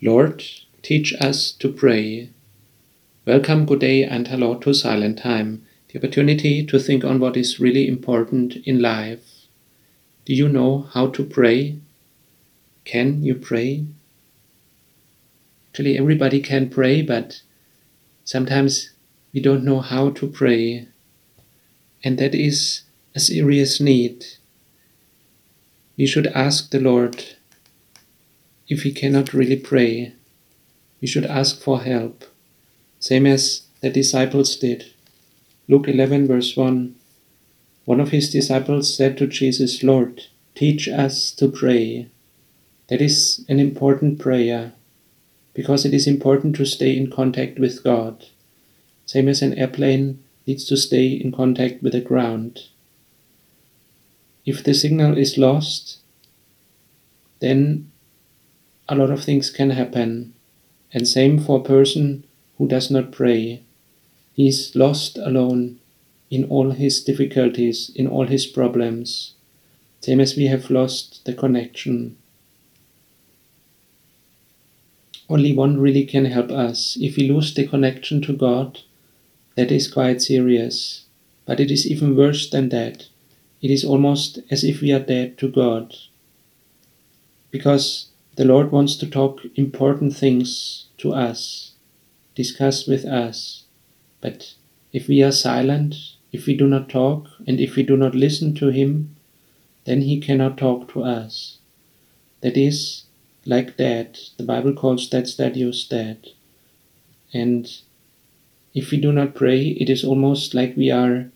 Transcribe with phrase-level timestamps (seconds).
[0.00, 0.44] Lord,
[0.80, 2.30] teach us to pray.
[3.26, 7.58] Welcome, good day, and hello to Silent Time, the opportunity to think on what is
[7.58, 9.48] really important in life.
[10.24, 11.80] Do you know how to pray?
[12.84, 13.86] Can you pray?
[15.70, 17.42] Actually, everybody can pray, but
[18.24, 18.92] sometimes
[19.32, 20.86] we don't know how to pray.
[22.04, 22.82] And that is
[23.16, 24.24] a serious need.
[25.96, 27.34] We should ask the Lord
[28.68, 30.12] if we cannot really pray.
[31.00, 32.24] We should ask for help,
[33.00, 34.92] same as the disciples did.
[35.68, 36.94] Luke 11, verse 1.
[37.84, 42.08] One of his disciples said to Jesus, Lord, teach us to pray.
[42.88, 44.72] That is an important prayer
[45.54, 48.26] because it is important to stay in contact with God.
[49.06, 52.60] Same as an airplane needs to stay in contact with the ground.
[54.44, 55.98] If the signal is lost,
[57.40, 57.90] then
[58.88, 60.34] a lot of things can happen.
[60.92, 62.24] And same for a person
[62.56, 63.62] who does not pray.
[64.32, 65.80] He is lost alone
[66.30, 69.34] in all his difficulties, in all his problems,
[70.00, 72.16] same as we have lost the connection
[75.28, 76.96] only one really can help us.
[77.00, 78.80] If we lose the connection to God,
[79.56, 81.04] that is quite serious.
[81.44, 83.08] But it is even worse than that.
[83.60, 85.94] It is almost as if we are dead to God.
[87.50, 88.08] Because
[88.38, 91.72] the Lord wants to talk important things to us,
[92.36, 93.64] discuss with us.
[94.20, 94.54] But
[94.92, 95.96] if we are silent,
[96.30, 99.16] if we do not talk, and if we do not listen to Him,
[99.86, 101.58] then He cannot talk to us.
[102.40, 103.06] That is,
[103.44, 104.20] like that.
[104.36, 106.28] The Bible calls that status dead.
[107.34, 107.68] And
[108.72, 111.28] if we do not pray, it is almost like we are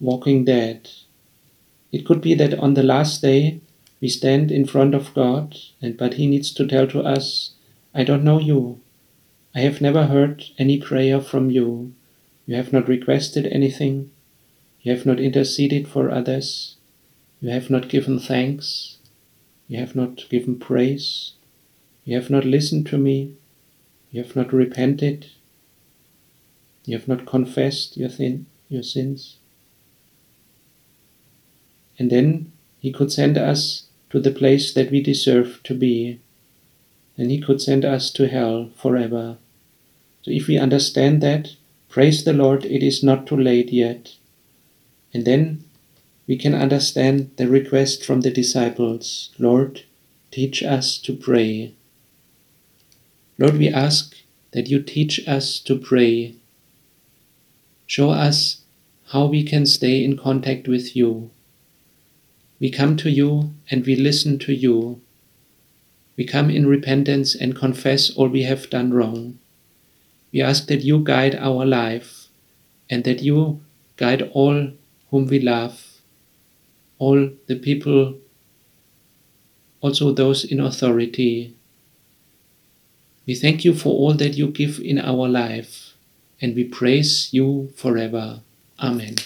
[0.00, 0.90] walking dead.
[1.92, 3.60] It could be that on the last day
[4.00, 7.52] we stand in front of God, and but He needs to tell to us,
[7.94, 8.80] I don't know you.
[9.54, 11.94] I have never heard any prayer from you.
[12.44, 14.10] You have not requested anything.
[14.82, 16.76] You have not interceded for others.
[17.40, 18.98] You have not given thanks.
[19.66, 21.32] You have not given praise.
[22.04, 23.34] You have not listened to me.
[24.10, 25.30] You have not repented.
[26.84, 29.38] You have not confessed your, thin, your sins.
[31.98, 36.20] And then He could send us to the place that we deserve to be.
[37.16, 39.38] And He could send us to hell forever.
[40.22, 41.54] So if we understand that,
[41.88, 44.14] praise the Lord, it is not too late yet.
[45.14, 45.64] And then
[46.26, 49.84] we can understand the request from the disciples Lord,
[50.30, 51.74] teach us to pray.
[53.38, 54.16] Lord, we ask
[54.52, 56.34] that you teach us to pray.
[57.86, 58.62] Show us
[59.12, 61.30] how we can stay in contact with you.
[62.58, 65.00] We come to you and we listen to you.
[66.16, 69.38] We come in repentance and confess all we have done wrong.
[70.32, 72.28] We ask that you guide our life
[72.88, 73.60] and that you
[73.96, 74.70] guide all
[75.10, 75.96] whom we love
[76.98, 78.14] all the people,
[79.80, 81.54] also those in authority.
[83.26, 85.94] We thank you for all that you give in our life,
[86.40, 88.40] and we praise you forever.
[88.80, 89.16] Amen.